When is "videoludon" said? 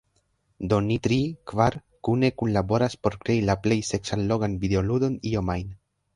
4.67-5.21